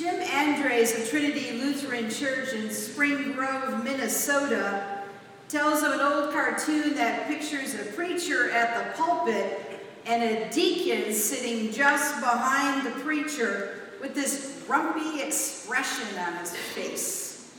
[0.00, 5.02] Jim Andres of Trinity Lutheran Church in Spring Grove, Minnesota,
[5.50, 11.12] tells of an old cartoon that pictures a preacher at the pulpit and a deacon
[11.12, 17.54] sitting just behind the preacher with this grumpy expression on his face.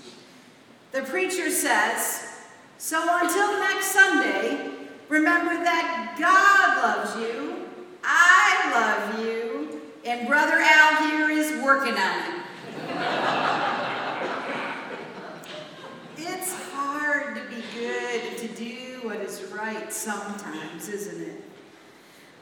[0.94, 2.28] The preacher says,
[2.80, 7.68] So until next Sunday, remember that God loves you,
[8.04, 9.41] I love you,
[10.06, 12.42] and Brother Al here is working on it.
[16.18, 21.42] it's hard to be good to do what is right sometimes, isn't it?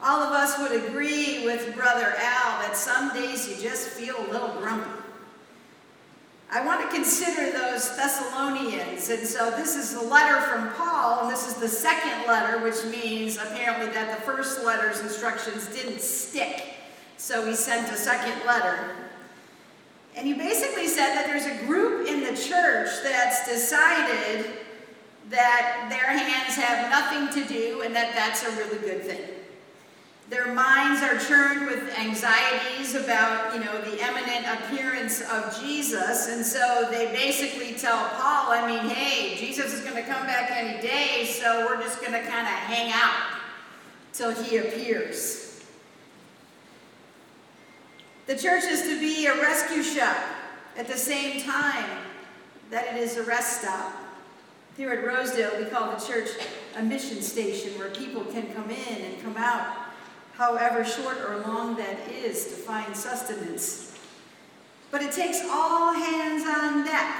[0.02, 4.26] All of us would agree with Brother Al that some days you just feel a
[4.30, 4.90] little grumpy.
[6.52, 11.30] I want to consider those Thessalonians, and so this is a letter from Paul, and
[11.32, 16.79] this is the second letter, which means apparently that the first letter's instructions didn't stick,
[17.20, 18.96] so he sent a second letter.
[20.16, 24.50] And he basically said that there's a group in the church that's decided
[25.28, 29.20] that their hands have nothing to do and that that's a really good thing.
[30.30, 36.28] Their minds are churned with anxieties about, you know, the imminent appearance of Jesus.
[36.28, 40.50] And so they basically tell Paul, I mean, hey, Jesus is going to come back
[40.52, 43.40] any day, so we're just going to kind of hang out
[44.14, 45.49] till he appears.
[48.30, 50.16] The church is to be a rescue shop
[50.76, 51.98] at the same time
[52.70, 53.92] that it is a rest stop.
[54.76, 56.28] Here at Rosedale, we call the church
[56.76, 59.76] a mission station where people can come in and come out,
[60.34, 63.98] however short or long that is, to find sustenance.
[64.92, 67.16] But it takes all hands on deck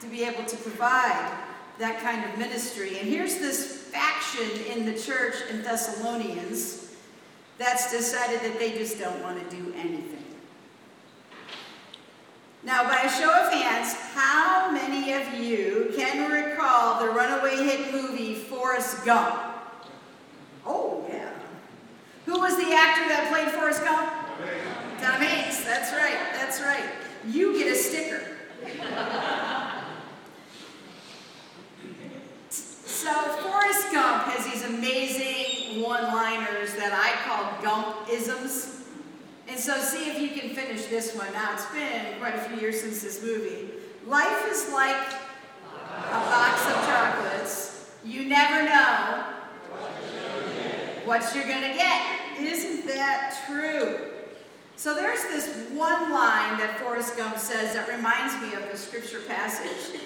[0.00, 1.30] to be able to provide
[1.78, 2.98] that kind of ministry.
[3.00, 6.94] And here's this faction in the church in Thessalonians
[7.58, 10.23] that's decided that they just don't want to do anything.
[12.64, 17.92] Now, by a show of hands, how many of you can recall the runaway hit
[17.92, 19.38] movie Forrest Gump?
[20.64, 21.28] Oh, yeah.
[22.24, 24.10] Who was the actor that played Forrest Gump?
[24.98, 25.62] Tom Hanks.
[25.64, 26.16] That's right.
[26.32, 26.88] That's right.
[27.28, 28.22] You get a sticker.
[32.48, 33.12] so,
[33.42, 38.73] Forrest Gump has these amazing one liners that I call Gump-isms.
[39.48, 41.32] And so see if you can finish this one.
[41.32, 43.70] Now, it's been quite a few years since this movie.
[44.06, 44.96] Life is like
[45.86, 47.90] a box of chocolates.
[48.04, 49.24] You never know
[51.04, 52.02] what you're going to get.
[52.40, 53.98] Isn't that true?
[54.76, 59.20] So there's this one line that Forrest Gump says that reminds me of the scripture
[59.20, 60.00] passage.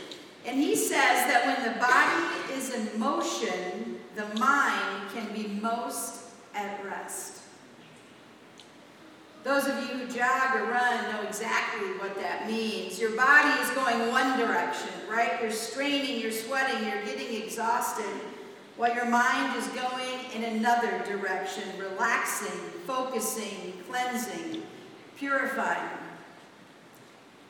[0.45, 6.21] And he says that when the body is in motion, the mind can be most
[6.55, 7.38] at rest.
[9.45, 12.99] Those of you who jog or run know exactly what that means.
[12.99, 15.41] Your body is going one direction, right?
[15.41, 18.05] You're straining, you're sweating, you're getting exhausted,
[18.77, 24.63] while your mind is going in another direction, relaxing, focusing, cleansing,
[25.17, 25.89] purifying.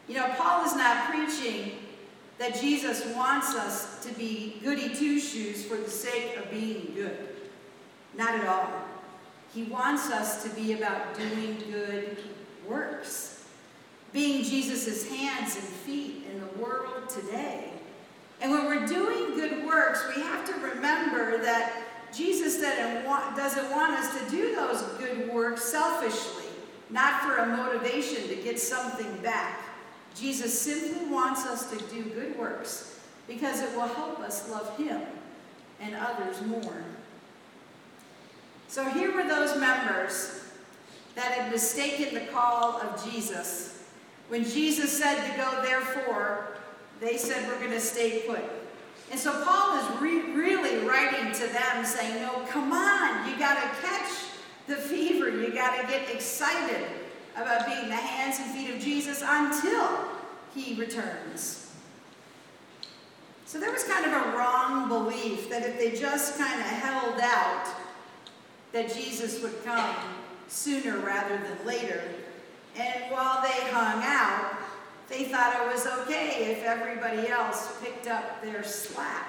[0.07, 1.73] You know, Paul is not preaching
[2.39, 7.29] that Jesus wants us to be goody two shoes for the sake of being good.
[8.17, 8.88] Not at all.
[9.55, 12.19] He wants us to be about doing good
[12.67, 13.45] works,
[14.13, 17.71] being Jesus' hands and feet in the world today.
[18.41, 21.83] And when we're doing good works, we have to remember that
[22.15, 26.45] Jesus doesn't want us to do those good works selfishly,
[26.91, 29.61] not for a motivation to get something back.
[30.15, 35.01] Jesus simply wants us to do good works because it will help us love Him
[35.81, 36.85] and others more.
[38.69, 40.45] So here were those members
[41.15, 43.83] that had mistaken the call of Jesus.
[44.29, 46.59] When Jesus said to go, therefore,
[47.01, 48.43] they said, we're going to stay put.
[49.11, 53.55] And so Paul is re- really writing to them saying, no, come on, you got
[53.55, 54.11] to catch
[54.67, 55.31] the fever.
[55.31, 56.87] You got to get excited
[57.37, 60.09] about being the hands and feet of Jesus until
[60.55, 61.73] he returns.
[63.47, 67.19] So there was kind of a wrong belief that if they just kind of held
[67.23, 67.67] out,
[68.73, 69.95] that Jesus would come
[70.49, 72.03] sooner rather than later.
[72.77, 74.53] And while they hung out,
[75.09, 79.29] they thought it was okay if everybody else picked up their slack.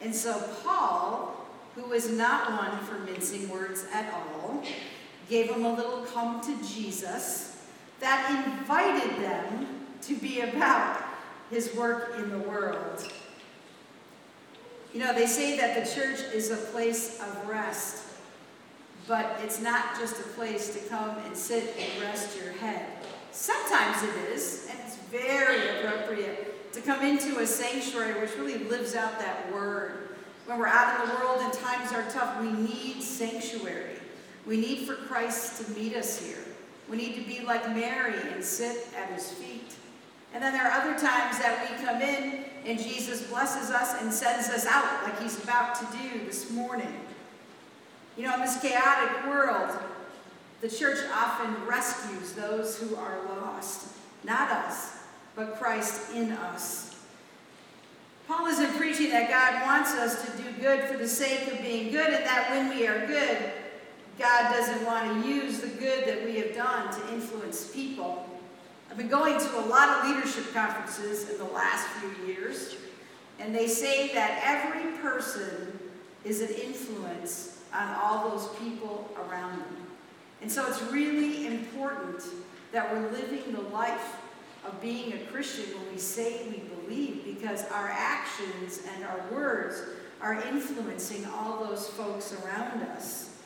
[0.00, 4.62] And so Paul, who was not one for mincing words at all,
[5.28, 7.48] gave them a little come to Jesus
[8.00, 9.66] that invited them
[10.02, 11.02] to be about
[11.50, 13.10] his work in the world.
[14.92, 18.04] You know, they say that the church is a place of rest.
[19.08, 22.86] But it's not just a place to come and sit and rest your head.
[23.32, 28.94] Sometimes it is, and it's very appropriate to come into a sanctuary which really lives
[28.94, 30.10] out that word.
[30.44, 33.96] When we're out in the world and times are tough, we need sanctuary.
[34.46, 36.44] We need for Christ to meet us here.
[36.90, 39.74] We need to be like Mary and sit at his feet.
[40.34, 44.12] And then there are other times that we come in and Jesus blesses us and
[44.12, 46.92] sends us out like he's about to do this morning.
[48.18, 49.70] You know, in this chaotic world,
[50.60, 53.94] the church often rescues those who are lost.
[54.24, 55.04] Not us,
[55.36, 56.96] but Christ in us.
[58.26, 61.92] Paul isn't preaching that God wants us to do good for the sake of being
[61.92, 63.52] good, and that when we are good,
[64.18, 68.28] God doesn't want to use the good that we have done to influence people.
[68.90, 72.74] I've been going to a lot of leadership conferences in the last few years,
[73.38, 75.78] and they say that every person
[76.24, 79.76] is an influence on all those people around them.
[80.40, 82.22] And so it's really important
[82.72, 84.16] that we're living the life
[84.66, 89.82] of being a Christian when we say we believe, because our actions and our words
[90.20, 93.36] are influencing all those folks around us.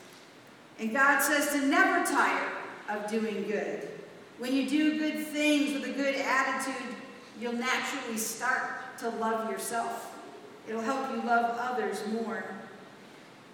[0.78, 2.50] And God says to never tire
[2.88, 3.88] of doing good.
[4.38, 6.96] When you do good things with a good attitude,
[7.38, 10.19] you'll naturally start to love yourself.
[10.69, 12.44] It'll help you love others more.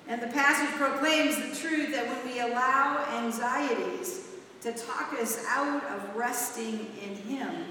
[0.09, 4.25] And the passage proclaims the truth that when we allow anxieties
[4.63, 7.67] to talk us out of resting in Him,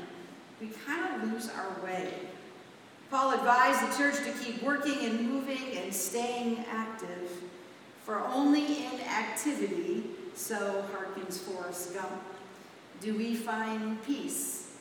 [0.62, 2.14] we kind of lose our way.
[3.10, 7.32] Paul advised the church to keep working and moving and staying active,
[8.06, 10.04] for only in activity,
[10.36, 12.22] so harkens Forrest Gump,
[13.02, 14.76] do we find peace?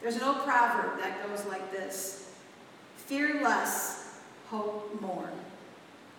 [0.00, 2.30] There's an old proverb that goes like this
[2.96, 4.18] Fear less,
[4.50, 5.30] hope more.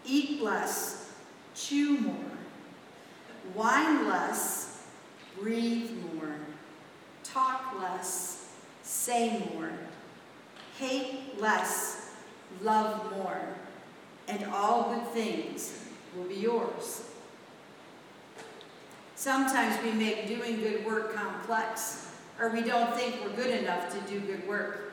[0.07, 1.11] Eat less,
[1.53, 2.15] chew more.
[3.53, 4.85] Whine less,
[5.37, 6.35] breathe more.
[7.23, 8.49] Talk less,
[8.83, 9.71] say more.
[10.79, 12.13] Hate less,
[12.61, 13.41] love more.
[14.29, 15.77] And all good things
[16.15, 17.03] will be yours.
[19.15, 23.99] Sometimes we make doing good work complex, or we don't think we're good enough to
[24.11, 24.86] do good work.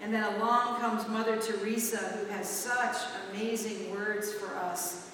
[0.00, 2.96] And then along comes Mother Teresa, who has such
[3.30, 5.10] amazing words for us.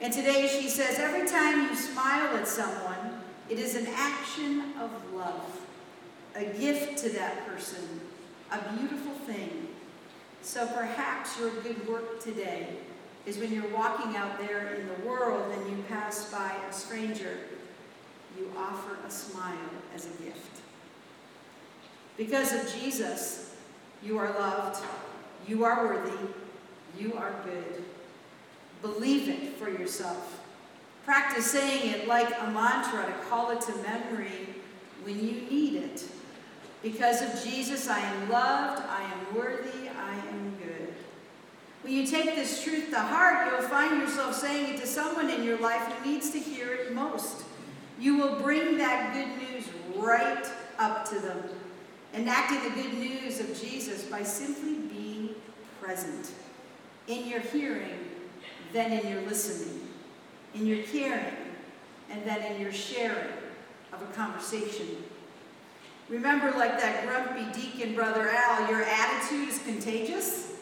[0.00, 4.90] And today she says, every time you smile at someone, it is an action of
[5.14, 5.60] love,
[6.34, 8.00] a gift to that person,
[8.50, 9.68] a beautiful thing.
[10.40, 12.68] So perhaps your good work today
[13.26, 17.36] is when you're walking out there in the world and you pass by a stranger
[18.38, 20.60] you offer a smile as a gift.
[22.16, 23.51] Because of Jesus,
[24.04, 24.84] you are loved,
[25.46, 26.28] you are worthy,
[26.98, 27.82] you are good.
[28.80, 30.40] Believe it for yourself.
[31.04, 34.48] Practice saying it like a mantra to call it to memory
[35.02, 36.04] when you need it.
[36.82, 40.94] Because of Jesus, I am loved, I am worthy, I am good.
[41.82, 45.42] When you take this truth to heart, you'll find yourself saying it to someone in
[45.42, 47.44] your life who needs to hear it most.
[47.98, 50.44] You will bring that good news right
[50.78, 51.42] up to them,
[52.14, 55.30] enacting the good news of Jesus by simply being
[55.80, 56.30] present
[57.08, 57.98] in your hearing,
[58.72, 59.88] then in your listening,
[60.54, 61.36] in your caring,
[62.10, 63.32] and then in your sharing
[63.92, 64.86] of a conversation.
[66.08, 70.52] Remember, like that grumpy deacon brother Al, your attitude is contagious.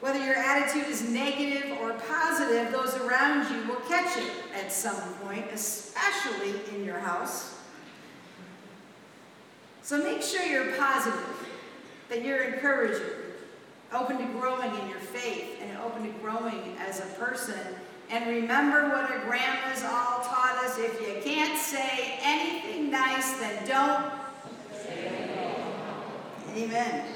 [0.00, 5.14] Whether your attitude is negative or positive, those around you will catch it at some
[5.14, 7.57] point, especially in your house.
[9.88, 11.18] So make sure you're positive,
[12.10, 13.08] that you're encouraging,
[13.90, 17.58] open to growing in your faith, and open to growing as a person.
[18.10, 23.66] And remember what our grandmas all taught us if you can't say anything nice, then
[23.66, 24.12] don't.
[26.54, 27.06] Amen.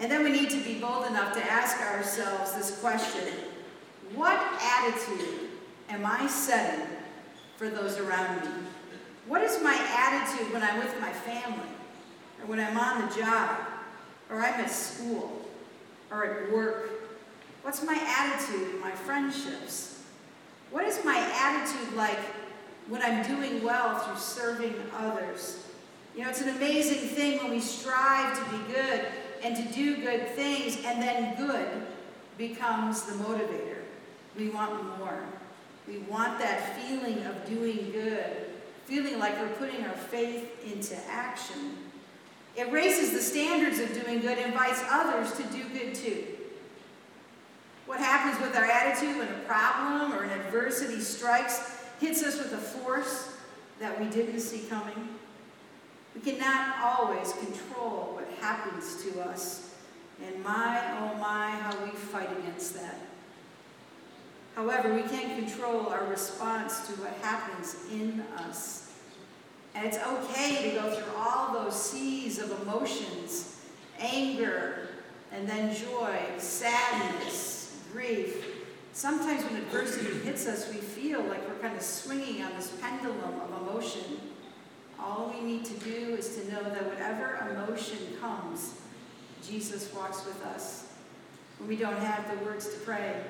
[0.00, 3.34] And then we need to be bold enough to ask ourselves this question
[4.16, 5.50] What attitude
[5.90, 6.88] am I setting
[7.56, 8.66] for those around me?
[9.26, 11.68] What is my attitude when I'm with my family,
[12.40, 13.56] or when I'm on the job,
[14.30, 15.42] or I'm at school,
[16.10, 16.90] or at work?
[17.62, 20.02] What's my attitude in my friendships?
[20.70, 22.18] What is my attitude like
[22.88, 25.66] when I'm doing well through serving others?
[26.16, 29.06] You know, it's an amazing thing when we strive to be good
[29.44, 31.68] and to do good things, and then good
[32.36, 33.78] becomes the motivator.
[34.36, 35.22] We want more.
[35.86, 38.49] We want that feeling of doing good,
[38.90, 41.78] feeling like we're putting our faith into action.
[42.56, 46.24] It raises the standards of doing good, invites others to do good too.
[47.86, 52.52] What happens with our attitude when a problem or an adversity strikes, hits us with
[52.52, 53.30] a force?
[53.80, 55.08] that we didn't see coming.
[56.14, 59.74] We cannot always control what happens to us.
[60.22, 62.94] And my, oh my, how we fight against that.
[64.54, 68.92] However, we can't control our response to what happens in us.
[69.74, 73.60] And it's okay to go through all those seas of emotions
[74.00, 74.88] anger,
[75.32, 78.46] and then joy, sadness, grief.
[78.92, 83.40] Sometimes when adversity hits us, we feel like we're kind of swinging on this pendulum
[83.40, 84.18] of emotion.
[84.98, 88.74] All we need to do is to know that whatever emotion comes,
[89.46, 90.88] Jesus walks with us.
[91.58, 93.22] When we don't have the words to pray,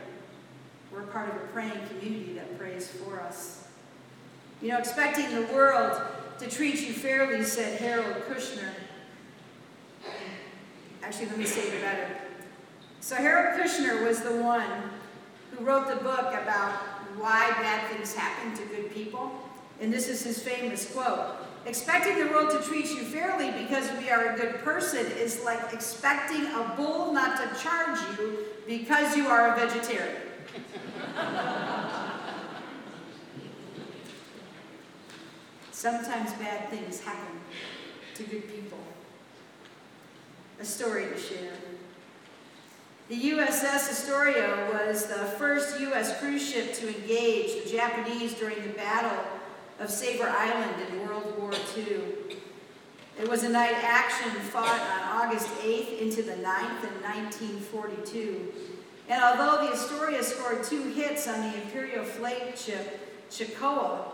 [0.92, 3.68] we're part of a praying community that prays for us.
[4.60, 6.00] You know, expecting the world
[6.38, 8.70] to treat you fairly, said Harold Kushner.
[11.02, 12.08] Actually, let me say it better.
[13.00, 14.68] So, Harold Kushner was the one
[15.52, 16.72] who wrote the book about
[17.16, 19.30] why bad things happen to good people.
[19.80, 24.08] And this is his famous quote Expecting the world to treat you fairly because we
[24.08, 29.26] are a good person is like expecting a bull not to charge you because you
[29.26, 30.29] are a vegetarian.
[35.72, 37.40] Sometimes bad things happen
[38.14, 38.78] to good people.
[40.60, 41.54] A story to share.
[43.08, 46.20] The USS Astoria was the first U.S.
[46.20, 49.24] cruise ship to engage the Japanese during the Battle
[49.80, 52.02] of Savo Island in World War II.
[53.18, 58.52] It was a night action fought on August 8th into the 9th in 1942.
[59.10, 64.04] And although the Astoria scored two hits on the Imperial flagship Chokai,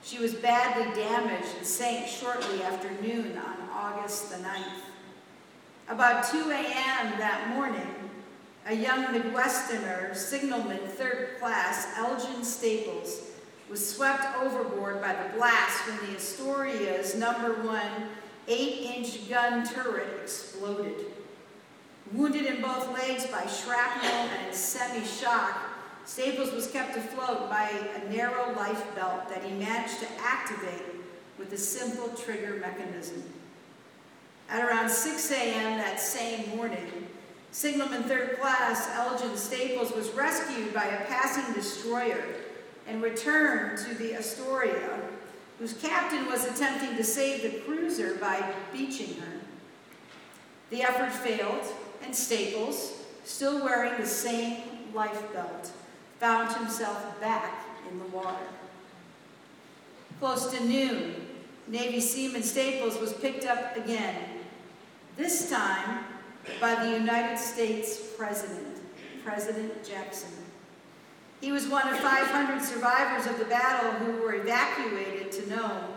[0.00, 4.82] she was badly damaged and sank shortly after noon on August the 9th.
[5.88, 7.18] About 2 a.m.
[7.18, 7.94] that morning,
[8.66, 13.22] a young Midwesterner, signalman third class, Elgin Staples,
[13.68, 18.08] was swept overboard by the blast when the Astoria's number one
[18.46, 21.06] eight-inch gun turret exploded.
[22.12, 25.70] Wounded in both legs by shrapnel and semi-shock,
[26.04, 30.84] Staples was kept afloat by a narrow life belt that he managed to activate
[31.38, 33.22] with a simple trigger mechanism.
[34.50, 35.78] At around 6 a.m.
[35.78, 37.08] that same morning,
[37.52, 42.22] Signalman Third Class Elgin Staples was rescued by a passing destroyer
[42.86, 45.00] and returned to the Astoria,
[45.58, 49.40] whose captain was attempting to save the cruiser by beaching her.
[50.68, 51.64] The effort failed,
[52.04, 52.92] and Staples,
[53.24, 54.58] still wearing the same
[54.92, 55.70] life belt,
[56.20, 58.46] found himself back in the water.
[60.20, 61.26] Close to noon,
[61.66, 64.16] Navy Seaman Staples was picked up again,
[65.16, 66.04] this time
[66.60, 68.78] by the United States President,
[69.24, 70.30] President Jackson.
[71.40, 75.93] He was one of 500 survivors of the battle who were evacuated to Nome.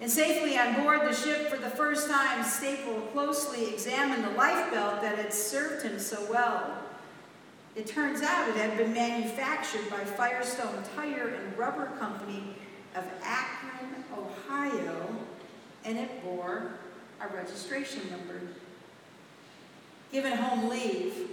[0.00, 4.72] And safely on board the ship for the first time, Staple closely examined the life
[4.72, 6.78] belt that had served him so well.
[7.76, 12.42] It turns out it had been manufactured by Firestone Tire and Rubber Company
[12.96, 15.16] of Akron, Ohio,
[15.84, 16.72] and it bore
[17.20, 18.40] a registration number.
[20.12, 21.28] Given home leave,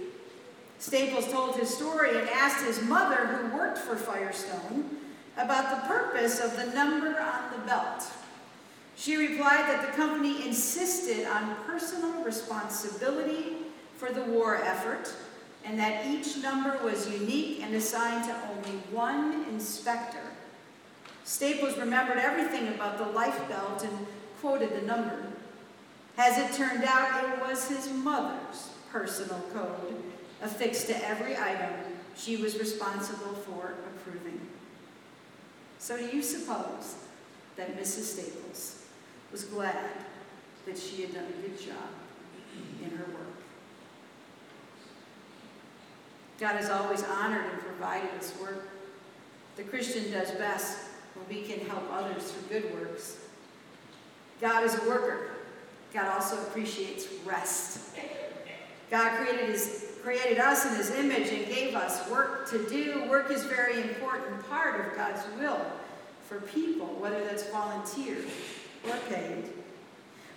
[0.78, 4.98] Staples told his story and asked his mother, who worked for Firestone,
[5.36, 8.04] about the purpose of the number on the belt.
[8.98, 13.58] She replied that the company insisted on personal responsibility
[13.96, 15.14] for the war effort
[15.64, 20.32] and that each number was unique and assigned to only one inspector.
[21.22, 24.06] Staples remembered everything about the life belt and
[24.40, 25.28] quoted the number.
[26.16, 30.02] As it turned out, it was his mother's personal code
[30.42, 31.72] affixed to every item
[32.16, 34.40] she was responsible for approving.
[35.78, 36.96] So do you suppose
[37.56, 38.02] that Mrs.
[38.02, 38.77] Staples
[39.30, 39.90] was glad
[40.66, 41.88] that she had done a good job
[42.82, 43.28] in her work?
[46.38, 48.68] God has always honored and provided us work.
[49.56, 50.78] The Christian does best
[51.14, 53.18] when we can help others through good works.
[54.40, 55.30] God is a worker.
[55.92, 57.96] God also appreciates rest.
[58.90, 63.04] God created, his, created us in his image and gave us work to do.
[63.10, 65.60] Work is a very important part of God's will
[66.28, 68.16] for people, whether that's volunteer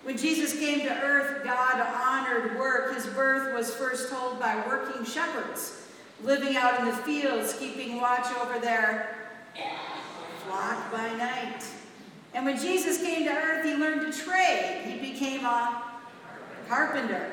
[0.04, 2.94] When Jesus came to earth, God honored work.
[2.94, 5.86] His birth was first told by working shepherds
[6.24, 9.16] living out in the fields, keeping watch over their
[10.46, 11.64] flock by night.
[12.34, 14.82] And when Jesus came to earth, he learned to trade.
[14.84, 15.82] He became a
[16.68, 17.32] carpenter,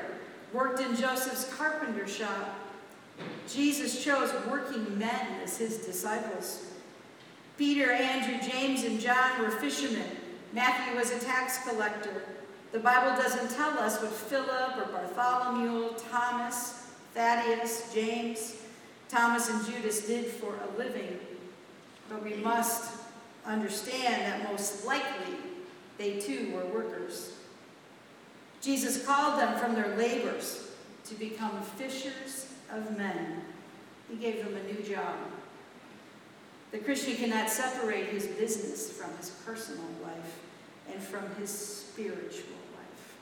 [0.52, 2.54] worked in Joseph's carpenter shop.
[3.48, 6.72] Jesus chose working men as his disciples.
[7.58, 10.06] Peter, Andrew, James, and John were fishermen
[10.52, 12.24] Matthew was a tax collector.
[12.72, 18.56] The Bible doesn't tell us what Philip or Bartholomew, Thomas, Thaddeus, James,
[19.08, 21.18] Thomas, and Judas did for a living,
[22.08, 22.92] but we must
[23.44, 25.36] understand that most likely
[25.98, 27.34] they too were workers.
[28.60, 30.70] Jesus called them from their labors
[31.06, 33.42] to become fishers of men.
[34.08, 35.16] He gave them a new job.
[36.70, 40.38] The Christian cannot separate his business from his personal life
[40.92, 43.16] and from his spiritual life.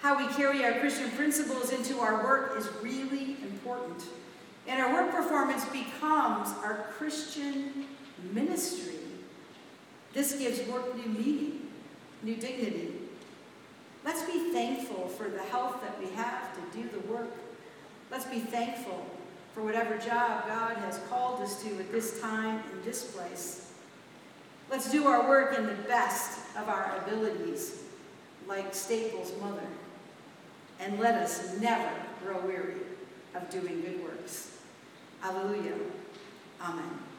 [0.00, 4.02] How we carry our Christian principles into our work is really important.
[4.66, 7.86] And our work performance becomes our Christian
[8.32, 8.94] ministry.
[10.12, 11.68] This gives work new meaning,
[12.22, 12.94] new dignity.
[14.04, 17.30] Let's be thankful for the health that we have to do the work.
[18.10, 19.06] Let's be thankful
[19.54, 23.72] for whatever job God has called us to at this time in this place.
[24.70, 27.82] Let's do our work in the best of our abilities,
[28.46, 29.66] like Staples' mother.
[30.78, 31.90] And let us never
[32.24, 32.76] grow weary
[33.34, 34.56] of doing good works.
[35.22, 35.74] Alleluia.
[36.62, 37.09] Amen.